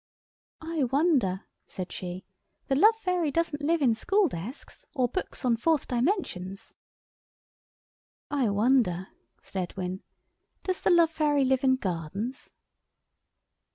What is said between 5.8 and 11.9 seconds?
Dimensions." "I wonder!" said Edwin. "Does the Love Fairy live in